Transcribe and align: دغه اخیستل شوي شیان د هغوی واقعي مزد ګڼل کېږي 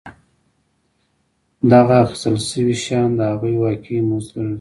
دغه 1.71 1.95
اخیستل 2.03 2.35
شوي 2.49 2.75
شیان 2.83 3.09
د 3.15 3.19
هغوی 3.31 3.53
واقعي 3.63 3.99
مزد 4.09 4.27
ګڼل 4.31 4.33
کېږي 4.43 4.49